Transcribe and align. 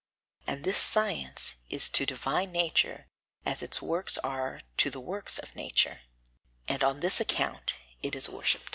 And 0.47 0.63
this 0.63 0.79
science 0.79 1.57
is 1.69 1.87
to 1.91 2.07
divine 2.07 2.51
nature 2.51 3.05
as 3.45 3.61
its 3.61 3.83
works 3.83 4.17
are 4.17 4.61
to 4.77 4.89
the 4.89 4.99
works 4.99 5.37
of 5.37 5.55
nature, 5.55 6.01
and 6.67 6.83
on 6.83 7.01
this 7.01 7.21
account 7.21 7.75
it 8.01 8.15
is 8.15 8.27
worshipped. 8.27 8.69